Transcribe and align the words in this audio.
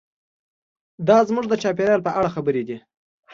دا 1.07 1.17
زموږ 1.29 1.45
د 1.49 1.53
چاپیریال 1.63 2.01
په 2.03 2.11
اړه 2.17 2.29
خبرې 2.35 2.63
دي. 2.67 2.77